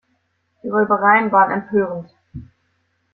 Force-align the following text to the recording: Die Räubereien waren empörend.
Die 0.63 0.67
Räubereien 0.69 1.31
waren 1.31 1.51
empörend. 1.51 2.09